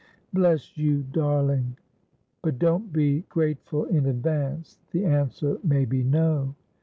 [0.33, 1.77] 'Bless you, darling
[2.41, 4.79] !''But don't be grateful in advance.
[4.89, 6.55] The answer may be No.'